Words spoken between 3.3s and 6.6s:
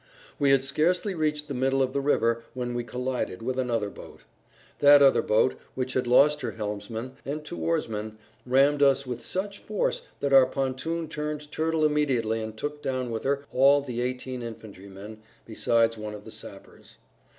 with another boat. That other boat, which had lost her